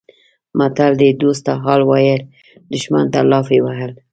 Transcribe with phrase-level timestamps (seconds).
[0.57, 2.21] متل دی: دوست ته حال ویل
[2.71, 3.91] دښمن ته لافې وهل